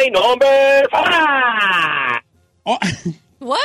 [0.00, 2.29] line number five.
[2.64, 2.78] Oh,
[3.40, 3.58] What?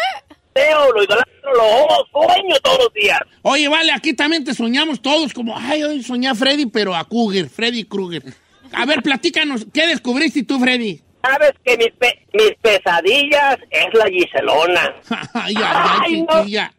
[0.53, 3.19] Teo, lo idolatro, lo sueño todos los días.
[3.41, 7.03] Oye, vale, aquí también te soñamos todos como, ay, hoy soñé a Freddy, pero a
[7.03, 8.23] Cougar, Freddy Krueger.
[8.71, 11.01] A ver, platícanos, ¿qué descubriste tú, Freddy?
[11.21, 14.95] Sabes que mis, pe- mis pesadillas es la Giselona.
[15.33, 16.69] ay, ay, ay, no.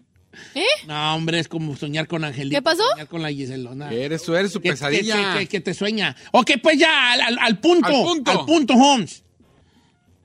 [0.55, 0.65] ¿Eh?
[0.87, 2.57] No, hombre, es como soñar con Angelita.
[2.59, 2.83] ¿Qué pasó?
[2.93, 3.91] Soñar con la Giselona.
[3.93, 5.35] Eres, tú eres su Que- pesadilla.
[5.35, 6.17] Que, que- que te sueña.
[6.33, 7.89] Ok, pues ya, al, al- al punto.
[7.89, 8.47] Al Al punto.
[8.47, 8.75] punto.
[8.75, 9.23] Holmes.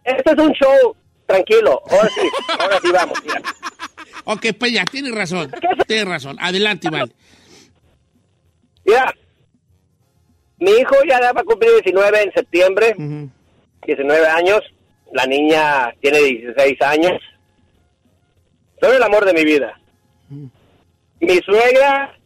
[0.03, 0.95] Este es un show
[1.31, 1.81] tranquilo.
[1.89, 2.27] Ahora sí,
[2.59, 3.19] ahora sí vamos.
[4.25, 5.51] Ok, pues ya, tienes razón.
[5.87, 6.37] Tienes razón.
[6.39, 7.11] Adelante, vale.
[8.85, 9.13] Mira,
[10.59, 13.29] mi hijo ya va a cumplir 19 en septiembre, Ujú.
[13.85, 14.59] 19 años.
[15.13, 17.21] La niña tiene 16 años.
[18.81, 19.77] Son el amor de mi vida.
[21.19, 22.17] Mi suegra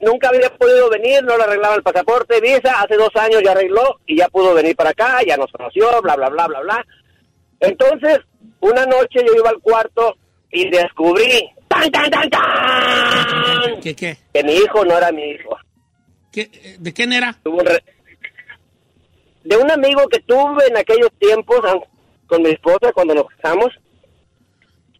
[0.00, 4.00] nunca había podido venir, no le arreglaba el pasaporte, visa, hace dos años ya arregló
[4.06, 6.86] y ya pudo venir para acá, ya nos conoció, bla, bla, bla, bla, bla.
[7.60, 8.18] Entonces,
[8.60, 10.16] una noche yo iba al cuarto
[10.50, 13.80] y descubrí, ¡tan, tan, tan, tan!
[13.80, 14.16] ¿Qué, qué?
[14.32, 15.56] Que mi hijo no era mi hijo.
[16.32, 17.36] ¿Qué- eh, ¿De quién era?
[17.42, 17.82] Tuvo un re-
[19.44, 21.60] de un amigo que tuve en aquellos tiempos
[22.26, 23.68] con mi esposa cuando nos casamos.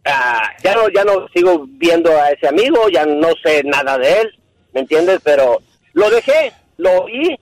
[0.05, 4.21] Ah, ya no ya no sigo viendo a ese amigo, ya no sé nada de
[4.21, 4.39] él,
[4.73, 5.19] ¿me entiendes?
[5.23, 5.59] Pero
[5.93, 7.37] lo dejé, lo vi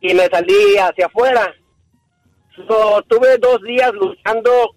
[0.00, 1.54] y me salí hacia afuera.
[2.68, 4.74] So, tuve dos días luchando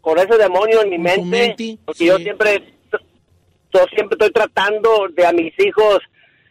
[0.00, 2.06] con ese demonio en mi mente, mente, porque sí.
[2.06, 2.62] yo siempre
[3.72, 5.98] yo siempre estoy tratando de a mis hijos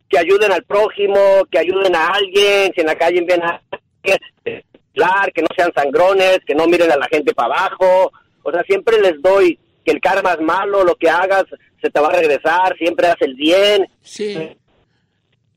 [0.10, 1.18] que ayuden al prójimo,
[1.50, 4.20] que ayuden a alguien, si en la calle ven a alguien,
[5.34, 8.12] que no sean sangrones, que no miren a la gente para abajo.
[8.44, 11.46] O sea, siempre les doy que el karma es malo, lo que hagas
[11.82, 13.88] se te va a regresar, siempre haz el bien.
[14.02, 14.56] Sí.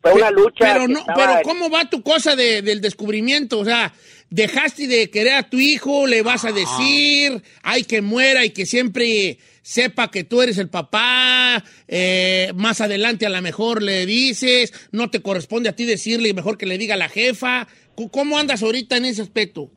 [0.00, 0.72] Fue una lucha.
[0.74, 3.58] Pero, no, estaba pero ¿cómo va tu cosa de- del descubrimiento?
[3.58, 3.92] O sea,
[4.30, 8.66] dejaste de querer a tu hijo, le vas a decir, ay, que muera y que
[8.66, 14.72] siempre sepa que tú eres el papá, eh, más adelante a lo mejor le dices,
[14.92, 17.68] no te corresponde a ti decirle, mejor que le diga a la jefa.
[18.10, 19.70] ¿Cómo andas ahorita en ese aspecto?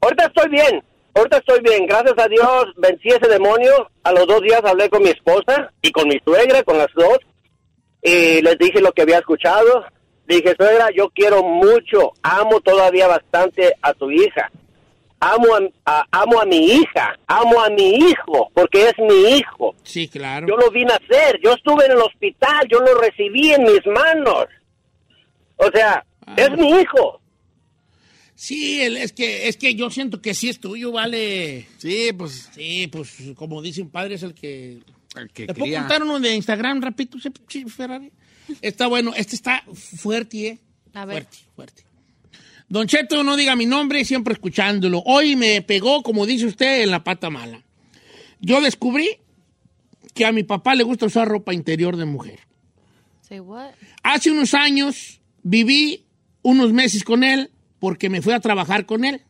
[0.00, 0.82] Ahorita estoy bien,
[1.14, 1.86] ahorita estoy bien.
[1.86, 3.90] Gracias a Dios vencí ese demonio.
[4.04, 7.18] A los dos días hablé con mi esposa y con mi suegra, con las dos.
[8.02, 9.84] Y les dije lo que había escuchado.
[10.28, 14.50] Dije, suegra, yo quiero mucho, amo todavía bastante a tu hija.
[15.20, 15.60] Amo a,
[16.00, 19.74] a- amo a mi hija, amo a mi hijo, porque es mi hijo.
[19.82, 20.46] Sí, claro.
[20.46, 24.46] Yo lo vi nacer, yo estuve en el hospital, yo lo recibí en mis manos.
[25.56, 26.04] O sea,
[26.36, 27.20] es mi hijo.
[28.34, 31.66] Sí, el- es que, es que yo siento que sí es tuyo, vale.
[31.78, 34.78] Sí, pues Sí, pues como dice un padre es el que
[35.16, 37.18] el que ¿Te puedo contar uno de Instagram rapidito,
[37.68, 38.12] Ferrari?
[38.62, 40.58] Está bueno, este está fuerte, ¿eh?
[40.94, 41.24] A ver.
[41.24, 41.82] Fuerte, fuerte.
[42.68, 45.02] Don Cheto, no diga mi nombre, siempre escuchándolo.
[45.06, 47.62] Hoy me pegó, como dice usted, en la pata mala.
[48.40, 49.08] Yo descubrí
[50.14, 52.40] que a mi papá le gusta usar ropa interior de mujer.
[53.26, 53.70] Say what?
[54.02, 56.04] Hace unos años viví
[56.42, 59.22] unos meses con él porque me fui a trabajar con él.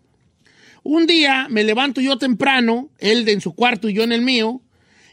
[0.82, 4.62] Un día me levanto yo temprano, él en su cuarto y yo en el mío,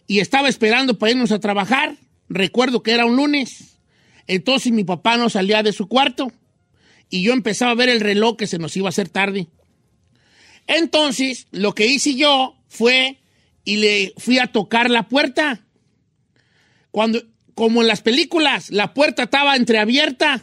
[0.08, 1.98] y estaba esperando para irnos a trabajar.
[2.30, 3.75] Recuerdo que era un lunes.
[4.28, 6.32] Entonces mi papá no salía de su cuarto
[7.10, 9.48] y yo empezaba a ver el reloj que se nos iba a hacer tarde.
[10.68, 13.20] Entonces, lo que hice yo fue
[13.64, 15.66] y le fui a tocar la puerta.
[16.92, 17.22] Cuando,
[17.54, 20.42] como en las películas, la puerta estaba entreabierta.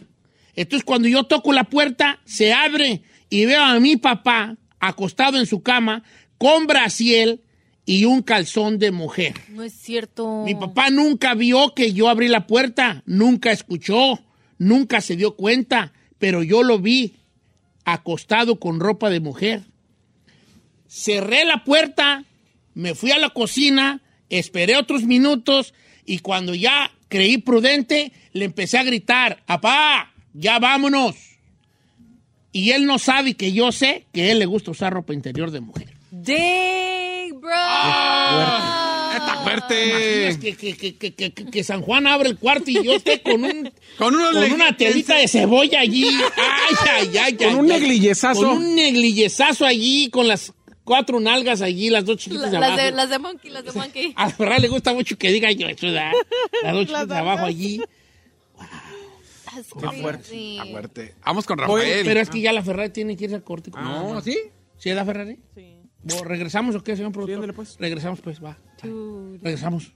[0.54, 5.46] Entonces, cuando yo toco la puerta, se abre y veo a mi papá acostado en
[5.46, 6.04] su cama
[6.38, 7.42] con brasiel
[7.84, 9.34] y un calzón de mujer.
[9.48, 10.44] No es cierto.
[10.44, 14.20] Mi papá nunca vio que yo abrí la puerta, nunca escuchó,
[14.58, 17.16] nunca se dio cuenta, pero yo lo vi
[17.84, 19.62] acostado con ropa de mujer.
[20.86, 22.24] Cerré la puerta,
[22.74, 28.78] me fui a la cocina, esperé otros minutos y cuando ya creí prudente, le empecé
[28.78, 30.12] a gritar, ¡Apá!
[30.32, 31.16] ¡Ya vámonos!
[32.52, 35.50] Y él no sabe que yo sé que a él le gusta usar ropa interior
[35.50, 35.91] de mujer.
[36.14, 37.50] Dang, bro.
[37.56, 39.12] Ah.
[39.16, 40.38] Está Imaginas fuerte.
[40.40, 43.42] que, que, que, que, que- que San Juan abre el cuarto y yo esté con
[43.44, 46.04] un Con, unos con una telita de cebolla allí.
[46.36, 47.80] Ay, ay, ay, Con ay, un ay.
[47.80, 48.40] neglillezazo.
[48.42, 50.52] Con un neglillezazo allí, con las
[50.84, 52.82] cuatro nalgas allí, las dos chiquitas de las, abajo.
[52.84, 54.12] de, las de Monkey, las de Monkey.
[54.16, 56.12] A Ferrari le gusta mucho que diga yo eso, ¿verdad?
[56.62, 57.80] Las dos chiquitas de abajo allí.
[59.46, 60.52] That's Está fuerte.
[60.56, 61.14] Está fuerte.
[61.24, 62.04] Vamos con Rafael.
[62.04, 63.70] pero es que ya la Ferrari tiene que irse al corte.
[63.70, 64.20] No, mamá.
[64.22, 64.36] ¿sí?
[64.78, 65.38] ¿Sí es la Ferrari?
[65.54, 65.76] Sí.
[66.10, 67.36] ¿O ¿Regresamos o qué, señor productor?
[67.36, 67.76] ándale, pues.
[67.78, 68.58] Regresamos, pues, va.
[69.40, 69.92] Regresamos.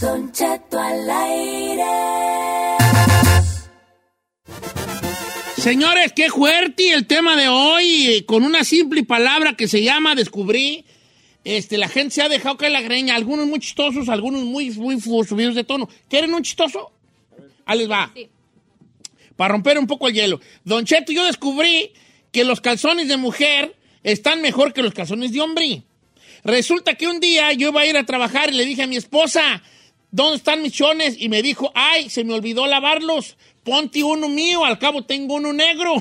[0.00, 1.84] Don Cheto al aire.
[5.56, 8.24] Señores, qué fuerte el tema de hoy.
[8.26, 10.84] Con una simple palabra que se llama descubrí.
[11.48, 13.14] Este, la gente se ha dejado caer la greña.
[13.14, 15.88] Algunos muy chistosos, algunos muy, muy subidos de tono.
[16.06, 16.92] ¿Quieren un chistoso?
[17.64, 18.12] Ahí les va.
[18.14, 18.28] Sí.
[19.34, 20.40] Para romper un poco el hielo.
[20.64, 21.92] Don Cheto, yo descubrí
[22.32, 25.84] que los calzones de mujer están mejor que los calzones de hombre.
[26.44, 28.96] Resulta que un día yo iba a ir a trabajar y le dije a mi
[28.96, 29.62] esposa,
[30.10, 31.16] ¿dónde están mis chones?
[31.18, 33.38] Y me dijo, ay, se me olvidó lavarlos.
[33.68, 35.94] Ponte uno mío, al cabo tengo uno negro.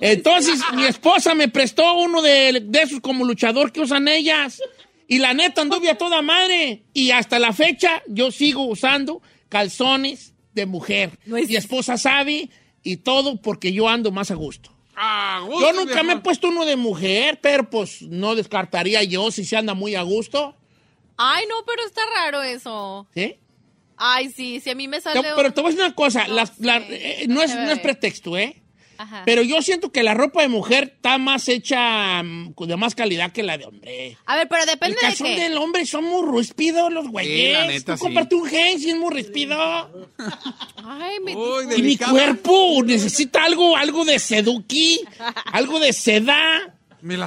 [0.00, 4.60] Entonces mi esposa me prestó uno de, de esos como luchador que usan ellas.
[5.08, 6.82] Y la neta anduve a toda madre.
[6.92, 11.18] Y hasta la fecha yo sigo usando calzones de mujer.
[11.26, 12.50] No es- Mi esposa sabe
[12.82, 14.70] y todo porque yo ando más a gusto.
[14.96, 19.30] Ah, gusto, Yo nunca me he puesto uno de mujer, pero pues no descartaría yo
[19.30, 20.56] si se anda muy a gusto.
[21.18, 23.06] Ay, no, pero está raro eso.
[23.14, 23.36] ¿Sí?
[23.96, 25.20] Ay, sí, si a mí me sale.
[25.22, 28.36] Te- pero te voy a decir una cosa, No la- eh, no, es, no pretexto,
[28.36, 28.62] ¿eh?
[28.98, 29.22] Ajá.
[29.26, 33.30] Pero yo siento que la ropa de mujer está más hecha mm, de más calidad
[33.30, 34.16] que la de hombre.
[34.24, 35.40] A ver, pero El depende de calzón qué.
[35.40, 37.52] del hombre son muy ríspidos los güeyes.
[37.58, 38.04] la neta, Tú sí.
[38.04, 39.54] cómprate un gen si es muy ríspido.
[40.82, 45.00] Ay, me Uy, Y mi cuerpo necesita algo, algo de seduki,
[45.52, 46.74] algo de seda.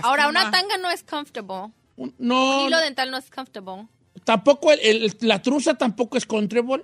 [0.02, 1.72] Ahora, una tanga no es comfortable.
[1.98, 3.86] Un- Un No, hilo dental no es comfortable.
[4.30, 6.84] Tampoco, el- el- la truza tampoco es comfortable.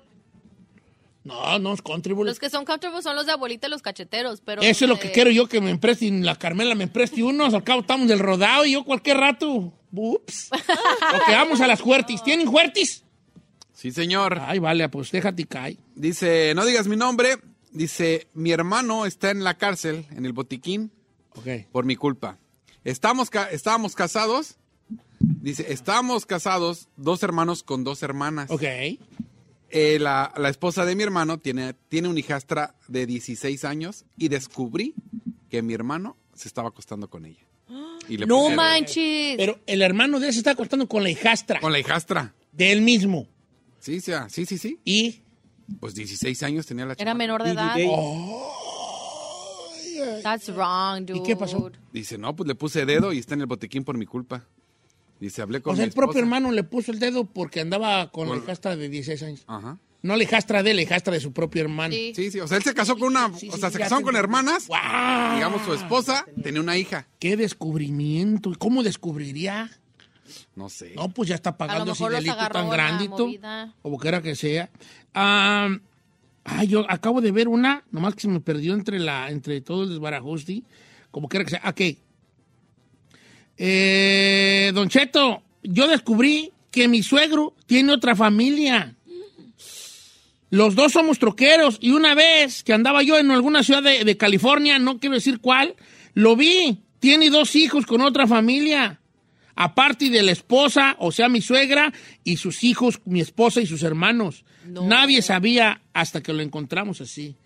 [1.24, 2.26] No, no es comfortable.
[2.26, 4.62] Los que son comfortable son los de abuelita y los cacheteros, pero...
[4.64, 7.64] Eso es lo que quiero yo, que me presten, la Carmela me preste unos, al
[7.64, 10.50] cabo estamos del rodado y yo cualquier rato, ups.
[10.54, 12.24] ok, vamos a las huertis.
[12.24, 13.04] ¿Tienen huertis?
[13.74, 14.40] Sí, señor.
[14.42, 15.78] Ay, vale, pues déjate caer.
[15.96, 17.38] Dice, no digas mi nombre.
[17.72, 20.92] Dice, mi hermano está en la cárcel, en el botiquín,
[21.36, 21.68] Ok.
[21.72, 22.38] por mi culpa.
[22.84, 24.56] Estamos ca- estábamos casados.
[25.46, 28.50] Dice, estábamos casados, dos hermanos con dos hermanas.
[28.50, 28.64] Ok.
[29.70, 34.30] Eh, la, la esposa de mi hermano tiene, tiene una hijastra de 16 años y
[34.30, 34.96] descubrí
[35.52, 37.46] que mi hermano se estaba acostando con ella.
[38.10, 39.36] Y le No manches.
[39.38, 42.34] Pero el hermano de él se está acostando con la hijastra Con la hijastra.
[42.52, 43.28] de él mismo.
[43.80, 44.80] Sí, sí, ah, sí, sí, sí.
[44.84, 45.22] Y
[45.80, 47.18] Pues 16 años tenía la Era chamaca.
[47.20, 47.76] menor de edad.
[50.24, 51.20] That's wrong, dude.
[51.20, 51.72] ¿Y qué pasó?
[51.94, 54.48] Dice, no, pues le puse dedo y está en el botiquín por mi culpa.
[55.20, 56.20] Dice, hablé con o sea, mi el propio esposa.
[56.20, 59.44] hermano le puso el dedo porque andaba con la hijastra de 16 años.
[59.48, 59.78] Ajá.
[60.02, 61.94] No la hijastra de él, la hijastra de su propio hermano.
[61.94, 62.14] Sí.
[62.16, 63.80] Sí, sí, o sea, él se casó con una, Sí, o sí, sea, sí, se
[63.80, 64.68] ya casaron con hermanas.
[64.68, 65.34] ¡Guau!
[65.36, 67.08] Digamos, su esposa tenía una hija.
[67.18, 68.52] ¡Qué descubrimiento!
[68.52, 69.72] ¿Y ¿Cómo descubriría?
[70.56, 70.94] No sé.
[70.96, 73.74] No, pues ya está pagando ese mejor los delito agarró tan la grandito, movida.
[73.82, 74.70] como quiera que sea.
[75.16, 75.70] Ah,
[76.44, 79.84] ay, yo acabo de ver una, nomás que se me perdió entre la, entre todo
[79.84, 80.62] el desbarajuste,
[81.10, 81.62] como quiera que sea.
[81.68, 81.82] Ok.
[83.58, 88.96] Eh, don Cheto, yo descubrí que mi suegro tiene otra familia.
[90.50, 94.18] Los dos somos troqueros y una vez que andaba yo en alguna ciudad de, de
[94.18, 95.76] California, no quiero decir cuál,
[96.14, 96.82] lo vi.
[97.00, 99.00] Tiene dos hijos con otra familia.
[99.56, 103.84] Aparte de la esposa, o sea, mi suegra, y sus hijos, mi esposa y sus
[103.84, 104.44] hermanos.
[104.66, 104.86] No.
[104.86, 107.38] Nadie sabía hasta que lo encontramos así.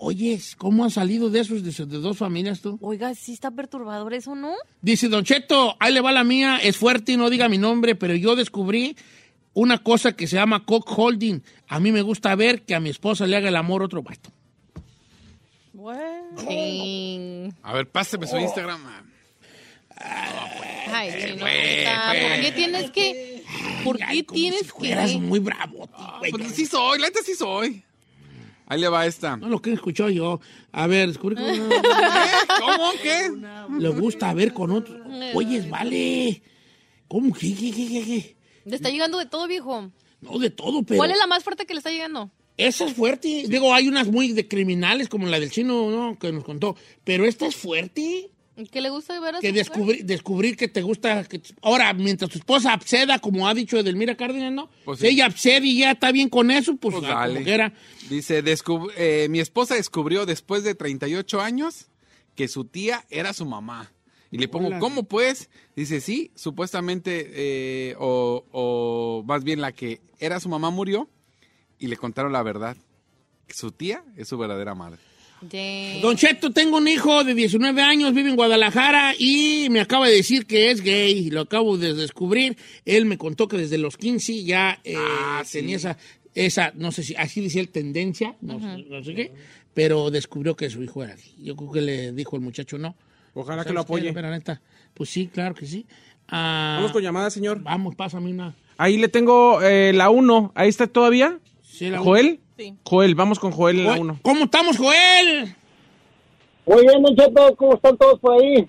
[0.00, 2.78] Oye, ¿cómo han salido de esos de, de dos familias tú?
[2.80, 4.52] Oiga, sí está perturbador eso, ¿no?
[4.80, 7.94] Dice Don Cheto, ahí le va la mía, es fuerte y no diga mi nombre,
[7.96, 8.96] pero yo descubrí
[9.54, 11.40] una cosa que se llama cock holding.
[11.66, 14.30] A mí me gusta ver que a mi esposa le haga el amor otro vato.
[16.36, 17.52] Ching.
[17.62, 18.28] A ver, páseme Oh.
[18.28, 18.80] su Instagram.
[20.00, 22.20] Ay, chino, fue, puta, fue.
[22.20, 23.44] ¿Por qué tienes que...?
[23.84, 24.72] ¿Por Ay, qué como tienes si
[25.12, 25.18] que...?
[25.18, 26.30] muy bravo, güey.
[26.30, 27.82] Pues sí soy, la neta sí soy.
[28.70, 29.36] Ahí le va esta.
[29.38, 30.40] No lo que escuchó yo.
[30.72, 31.68] A ver, descubrí ¿Eh?
[32.60, 32.92] ¿Cómo?
[33.02, 33.32] ¿Qué?
[33.78, 35.00] le gusta ver con otros.
[35.34, 36.42] Oye, vale.
[37.08, 37.32] ¿Cómo?
[37.32, 38.36] ¿Qué, qué, qué, qué, qué?
[38.66, 39.90] Le está llegando de todo, viejo.
[40.20, 40.98] No, de todo, pero...
[40.98, 42.30] ¿Cuál es la más fuerte que le está llegando?
[42.58, 43.44] Esa es fuerte.
[43.48, 46.18] Digo, hay unas muy de criminales como la del chino, ¿no?
[46.18, 46.76] Que nos contó.
[47.04, 48.30] Pero esta es fuerte.
[48.66, 51.22] ¿Qué le gusta de ver a que su descubrir, descubrir que te gusta.
[51.24, 54.68] que- ahora, mientras tu esposa acceda, como ha dicho Edelmira Cárdenas, ¿no?
[54.84, 55.12] Pues si sí.
[55.14, 55.26] ella
[55.64, 57.72] y ya está bien con eso, pues, Pues ah, como.
[58.10, 61.86] Dice, descub- eh, mi esposa descubrió después de 38 años
[62.34, 63.92] que su tía era su mamá.
[64.30, 64.78] Y le pongo.
[64.78, 65.48] ¿cómo pues?
[65.74, 71.08] Dice, sí, supuestamente, eh, o, o más bien la que era su mamá murió
[71.78, 72.76] y le contaron la verdad.
[73.46, 74.98] Que su tía es su verdadera madre.
[75.40, 76.00] Damn.
[76.02, 80.16] Don Cheto, tengo un hijo de 19 años, vive en Guadalajara y me acaba de
[80.16, 81.30] decir que es gay.
[81.30, 82.56] Lo acabo de descubrir.
[82.84, 85.58] Él me contó que desde los 15 ya eh, Ah, sí.
[85.58, 85.96] tenía esa,
[86.34, 89.32] esa, no sé si así decía él, tendencia, no, sé, no sé qué,
[89.74, 91.34] pero descubrió que su hijo era gay.
[91.38, 92.96] Yo creo que le dijo el muchacho no.
[93.34, 93.92] Ojalá que ¿Sabes lo qué?
[93.92, 94.12] apoye.
[94.12, 94.60] Pero neta,
[94.94, 95.86] pues sí, claro que sí.
[96.28, 97.62] Ah, Vamos con llamada, señor.
[97.62, 98.54] Vamos, pásame una.
[98.76, 100.52] Ahí le tengo eh, la 1.
[100.54, 101.38] ¿Ahí está todavía?
[101.78, 102.40] Sí, la- ¿Joel?
[102.56, 102.74] Sí.
[102.84, 104.18] Joel, vamos con Joel en la Joel, 1.
[104.22, 105.54] ¿Cómo estamos, Joel?
[106.66, 108.66] Muy bien, Don Cheto, ¿cómo están todos por ahí?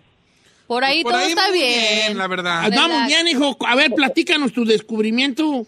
[0.68, 2.18] Por ahí Por todo ahí está muy bien.
[2.18, 2.66] la verdad.
[2.66, 3.08] Andamos Relax.
[3.08, 3.58] bien, hijo.
[3.68, 5.66] A ver, platícanos tu descubrimiento.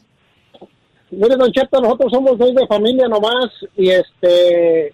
[1.09, 4.93] Mire, Don Cheto, nosotros somos dos de familia nomás y este,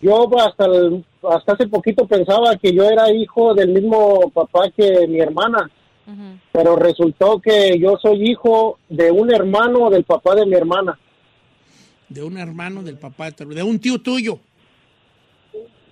[0.00, 5.06] yo hasta el- hasta hace poquito pensaba que yo era hijo del mismo papá que
[5.08, 5.68] mi hermana,
[6.52, 10.98] pero resultó que yo soy hijo de un hermano del papá de mi hermana.
[12.10, 14.38] De un hermano del papá, de un tío tuyo.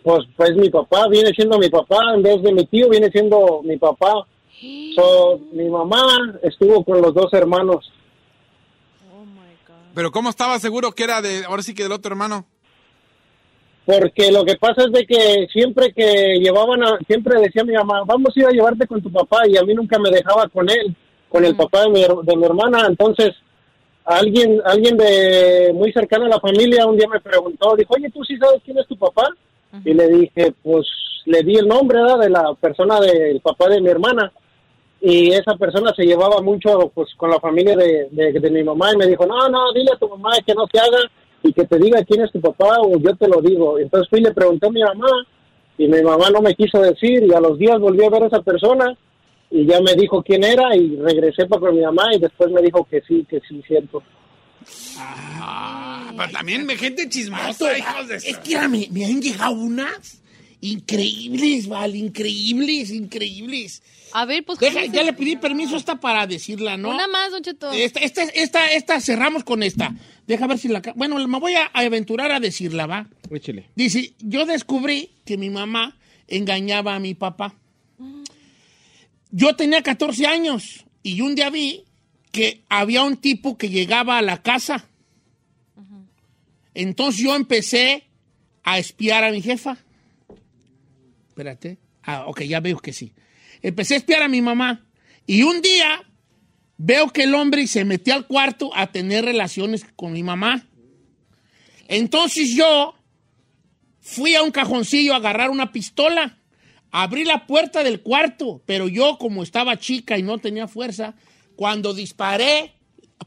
[0.02, 3.62] Pues, pues mi papá viene siendo mi papá, en vez de mi tío viene siendo
[3.64, 4.26] mi papá.
[4.94, 6.02] So, mi mamá
[6.42, 7.92] estuvo con los dos hermanos.
[9.94, 12.44] Pero ¿cómo estaba seguro que era de, ahora sí que del otro hermano?
[13.84, 18.02] Porque lo que pasa es de que siempre que llevaban a, siempre decía mi mamá,
[18.04, 20.68] vamos a ir a llevarte con tu papá y a mí nunca me dejaba con
[20.68, 20.94] él,
[21.28, 22.86] con el papá de mi, de mi hermana.
[22.86, 23.34] Entonces,
[24.08, 28.24] alguien, alguien de muy cercano a la familia un día me preguntó, dijo, oye, ¿tú
[28.24, 29.28] sí sabes quién es tu papá?
[29.84, 30.86] Y le dije, pues
[31.26, 32.18] le di el nombre ¿verdad?
[32.20, 34.32] de la persona del papá de mi hermana.
[35.00, 38.92] Y esa persona se llevaba mucho pues con la familia de, de, de mi mamá
[38.92, 40.98] y me dijo, no, no, dile a tu mamá que no se haga
[41.42, 43.78] y que te diga quién es tu papá o yo te lo digo.
[43.78, 45.10] Entonces fui y le pregunté a mi mamá
[45.76, 48.26] y mi mamá no me quiso decir y a los días volví a ver a
[48.26, 48.96] esa persona
[49.50, 52.60] y ya me dijo quién era y regresé para con mi mamá y después me
[52.62, 54.02] dijo que sí, que sí, cierto.
[54.98, 58.16] Ah, pero también me gente chismosa, hijos de...
[58.16, 60.20] Es que mira, me, me han llegado unas
[60.60, 63.82] increíbles, vale, increíbles, increíbles.
[64.12, 64.58] A ver, pues.
[64.58, 66.90] Deja, ¿cómo ya le pedí permiso esta para decirla, ¿no?
[66.90, 67.70] Una más, Don Cheto.
[67.72, 69.94] Esta, esta, esta, esta, cerramos con esta.
[70.26, 70.82] Deja ver si la...
[70.82, 73.06] ca- Bueno, me voy a aventurar a decirla, ¿va?
[73.30, 73.66] Échele.
[73.76, 75.96] Dice, yo descubrí que mi mamá
[76.26, 77.54] engañaba a mi papá.
[79.30, 81.84] Yo tenía 14 años y un día vi
[82.32, 84.88] que había un tipo que llegaba a la casa.
[86.74, 88.04] Entonces yo empecé
[88.62, 89.78] a espiar a mi jefa.
[91.28, 91.78] Espérate.
[92.02, 93.12] Ah, ok, ya veo que sí.
[93.62, 94.86] Empecé a espiar a mi mamá.
[95.26, 96.02] Y un día
[96.78, 100.66] veo que el hombre se metió al cuarto a tener relaciones con mi mamá.
[101.88, 102.94] Entonces yo
[104.00, 106.37] fui a un cajoncillo a agarrar una pistola.
[106.90, 111.14] Abrí la puerta del cuarto, pero yo como estaba chica y no tenía fuerza,
[111.56, 112.72] cuando disparé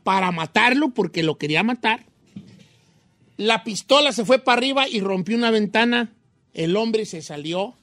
[0.04, 2.06] para matarlo, porque lo quería matar,
[3.38, 6.14] la pistola se fue para arriba y rompió una ventana.
[6.54, 7.76] El hombre se salió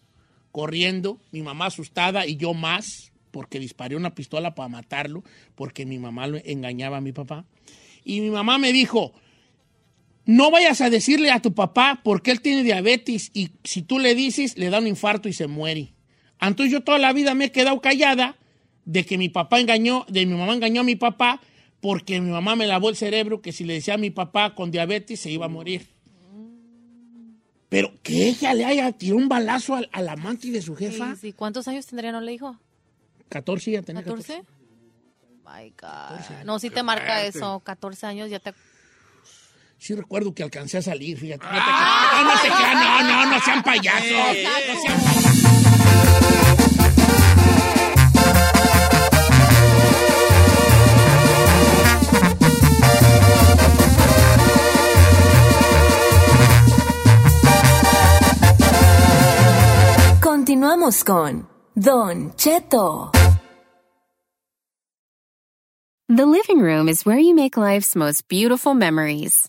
[0.52, 5.22] corriendo, mi mamá asustada y yo más, porque disparé una pistola para matarlo,
[5.54, 7.44] porque mi mamá lo engañaba a mi papá.
[8.04, 9.12] Y mi mamá me dijo,
[10.28, 14.14] no vayas a decirle a tu papá porque él tiene diabetes y si tú le
[14.14, 15.94] dices, le da un infarto y se muere.
[16.38, 18.36] Entonces yo toda la vida me he quedado callada
[18.84, 21.40] de que mi papá engañó, de mi mamá engañó a mi papá
[21.80, 24.70] porque mi mamá me lavó el cerebro que si le decía a mi papá con
[24.70, 25.88] diabetes se iba a morir.
[27.70, 31.14] Pero que ella le haya tirado un balazo al, al amante de su jefa.
[31.14, 31.32] Sí, sí.
[31.32, 32.58] ¿Cuántos años tendría, no le dijo?
[33.30, 34.42] 14 ya tenía 14.
[34.42, 34.44] ¿14?
[35.46, 36.44] My God.
[36.44, 37.60] No, sí te marca eso.
[37.60, 38.52] 14 años ya te.
[39.78, 41.46] Sí recuerdo que alcancé a salir, fíjate.
[41.46, 44.10] No, te no, no se no, no, no sean payasos.
[44.10, 45.38] No sean payasos.
[60.20, 63.12] Continuamos con Don Cheto.
[66.08, 69.48] The living room is where you make life's most beautiful memories.